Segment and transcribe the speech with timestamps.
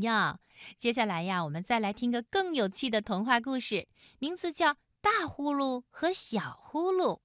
[0.00, 0.38] 朋友。
[0.78, 3.86] 接下来呀，我们再来听个更有趣的童话故事，
[4.18, 4.70] 名字叫
[5.02, 7.18] 《大呼噜和小呼噜》。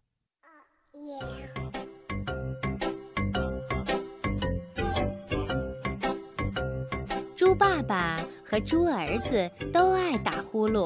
[7.35, 10.85] 猪爸爸和猪儿子都爱打呼噜，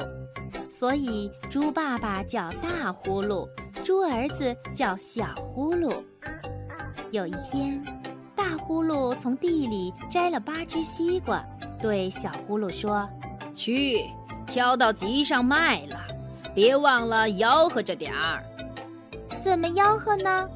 [0.70, 3.48] 所以猪爸爸叫大呼噜，
[3.84, 6.04] 猪儿子叫小呼噜。
[7.10, 7.82] 有一天，
[8.40, 11.44] 大呼噜从地里摘了八只西瓜，
[11.78, 13.06] 对小呼噜说
[13.54, 14.06] ：“去，
[14.46, 15.98] 挑到集上卖了，
[16.54, 18.42] 别忘了吆喝着点儿。
[19.38, 20.48] ”“怎么吆喝呢？”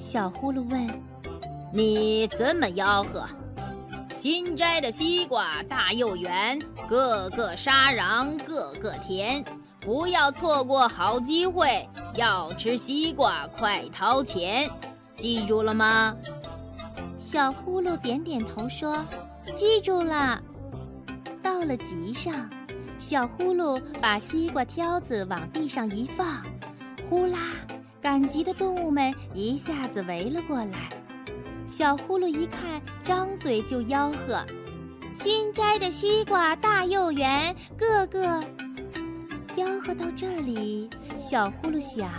[0.00, 0.90] 小呼噜问。
[1.72, 3.24] “你怎么吆喝？”
[4.12, 9.44] 新摘的西瓜大又圆，个个沙瓤，个个甜。
[9.78, 14.68] 不要错过好机会，要吃西瓜快掏钱，
[15.14, 16.16] 记住了吗？
[17.20, 19.04] 小呼噜点点头说
[19.54, 20.42] ：“记住了。”
[21.42, 22.48] 到了集上，
[22.98, 26.42] 小呼噜把西瓜挑子往地上一放，
[27.10, 27.38] 呼啦，
[28.00, 30.88] 赶集的动物们一下子围了过来。
[31.66, 34.42] 小呼噜一看，张嘴就吆喝
[35.14, 38.42] ：“新摘的西瓜大又圆，个个……”
[39.54, 42.10] 吆喝到这里，小呼噜想：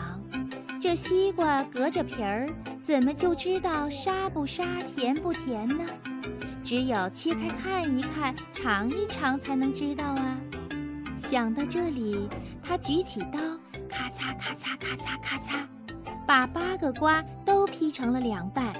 [0.79, 2.47] 这西瓜隔着皮儿，
[2.91, 5.85] 怎么就知道沙不沙、甜不甜呢？
[6.61, 10.35] 只有切开看一看、尝一尝，才能知道啊！
[11.17, 12.27] 想到这里，
[12.61, 13.39] 他举起刀，
[13.87, 15.65] 咔嚓咔嚓咔嚓咔嚓，
[16.27, 18.73] 把八个瓜都劈成了两半。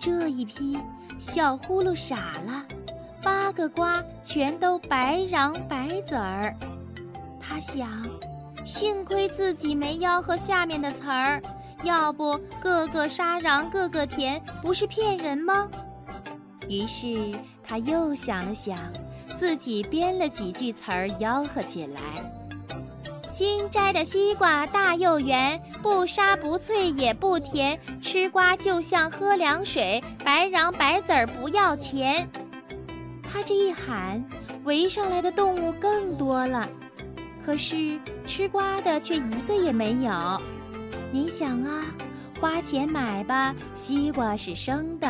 [0.00, 0.76] 这一劈，
[1.16, 2.64] 小呼噜傻了，
[3.22, 6.52] 八个瓜全都白瓤白籽儿。
[7.38, 8.04] 他想，
[8.66, 11.40] 幸亏自己没吆喝下面的词儿，
[11.84, 15.68] 要不个个沙瓤个个甜，不是骗人吗？
[16.68, 18.76] 于是他又想了想，
[19.38, 22.00] 自己编了几句词儿吆喝起来。
[23.28, 32.28] 新摘的西瓜大又圆，不沙不脆也不甜，吃瓜就像喝凉水，白瓤白籽儿不要钱。
[33.22, 34.22] 他这一喊，
[34.64, 36.68] 围上来的动物更多了，
[37.44, 40.42] 可是吃瓜的却一个也没有。
[41.12, 41.84] 你想啊，
[42.40, 45.08] 花钱买吧，西瓜是生的；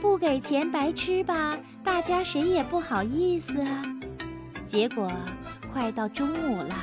[0.00, 3.82] 不给钱白吃吧，大家谁也不好意思啊。
[4.66, 5.10] 结果
[5.72, 6.74] 快到中午了。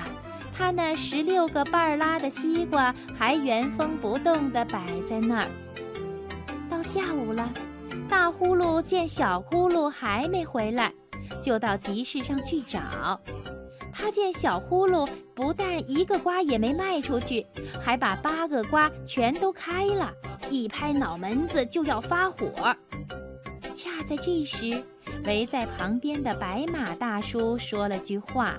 [0.55, 5.47] 他那十六个半拉的西瓜还原封不动地摆在那儿。
[6.69, 7.49] 到下午了，
[8.07, 10.93] 大呼噜见小呼噜还没回来，
[11.41, 12.79] 就到集市上去找。
[13.91, 17.45] 他见小呼噜不但一个瓜也没卖出去，
[17.81, 20.11] 还把八个瓜全都开了，
[20.49, 22.75] 一拍脑门子就要发火。
[23.75, 24.83] 恰在这时，
[25.25, 28.55] 围在旁边的白马大叔说了句话。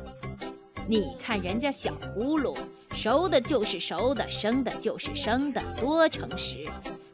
[0.87, 2.57] 你看人家小呼噜，
[2.93, 6.67] 熟的就是熟的，生的就是生的，多诚实，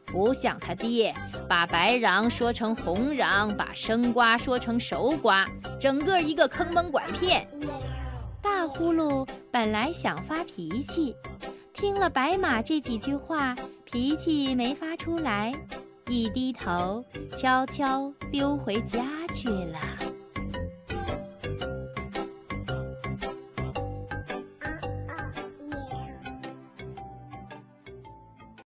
[0.07, 1.13] 不像他爹，
[1.47, 5.47] 把白瓤说成红瓤，把生瓜说成熟瓜，
[5.79, 7.47] 整个一个坑蒙拐骗。
[8.41, 11.15] 大呼噜本来想发脾气，
[11.73, 15.53] 听了白马这几句话，脾气没发出来，
[16.07, 17.03] 一低头，
[17.37, 19.79] 悄悄溜回家去了。